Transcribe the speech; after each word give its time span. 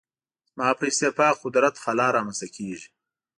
زما 0.51 0.69
په 0.77 0.83
استعفا 0.91 1.29
قدرت 1.43 1.75
خلا 1.83 2.07
رامنځته 2.15 2.47
کېږي. 2.55 2.87